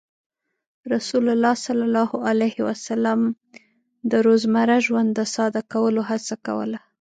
[0.93, 3.19] رسول الله صلى الله عليه وسلم
[4.11, 6.79] د روزمره ژوند د ساده کولو هڅه کوله.